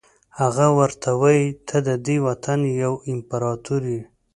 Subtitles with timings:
[0.39, 4.01] هغه ورته وایي ته ددې وطن یو امپراتور یې.